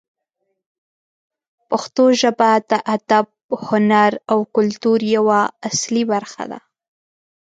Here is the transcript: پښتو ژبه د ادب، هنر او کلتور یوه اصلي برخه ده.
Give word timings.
پښتو 1.69 2.03
ژبه 2.21 2.49
د 2.69 2.71
ادب، 2.95 3.25
هنر 3.67 4.11
او 4.31 4.39
کلتور 4.55 4.99
یوه 5.15 5.39
اصلي 5.69 6.03
برخه 6.11 6.43
ده. 6.51 6.59